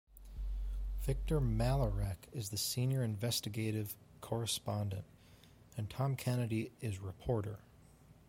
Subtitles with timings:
[1.03, 5.05] Victor Malarek is the senior investigative correspondent
[5.77, 7.59] and Tom Kennedy is reporter.